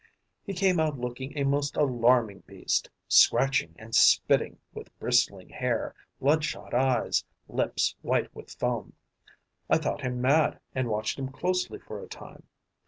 He 0.43 0.53
came 0.53 0.79
out 0.79 0.97
looking 0.97 1.37
a 1.37 1.43
most 1.43 1.77
alarming 1.77 2.39
beast, 2.47 2.89
scratching 3.07 3.75
and 3.77 3.93
spitting, 3.93 4.57
with 4.73 4.89
bristling 4.99 5.49
hair, 5.49 5.93
bloodshot 6.19 6.73
eyes, 6.73 7.23
lips 7.47 7.95
white 8.01 8.33
with 8.33 8.49
foam. 8.49 8.93
I 9.69 9.77
thought 9.77 10.01
him 10.01 10.19
mad 10.19 10.59
and 10.73 10.89
watched 10.89 11.19
him 11.19 11.27
closely 11.29 11.77
for 11.77 12.01
a 12.01 12.07
time. 12.09 12.47